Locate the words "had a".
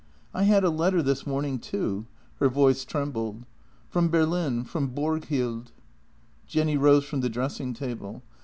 0.45-0.71